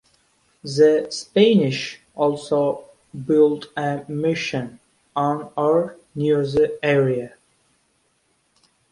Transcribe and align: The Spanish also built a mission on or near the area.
The 0.63 1.09
Spanish 1.11 2.01
also 2.15 2.89
built 3.27 3.67
a 3.77 4.03
mission 4.07 4.79
on 5.15 5.51
or 5.55 5.95
near 6.15 6.41
the 6.43 6.79
area. 6.81 7.35